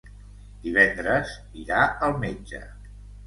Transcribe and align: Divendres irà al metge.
Divendres 0.63 1.35
irà 1.65 1.83
al 2.07 2.17
metge. 2.27 2.63